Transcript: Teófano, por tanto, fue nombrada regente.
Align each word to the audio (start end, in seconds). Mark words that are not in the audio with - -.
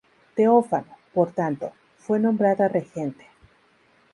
Teófano, 0.33 0.97
por 1.13 1.31
tanto, 1.31 1.73
fue 1.99 2.19
nombrada 2.19 2.67
regente. 2.67 3.27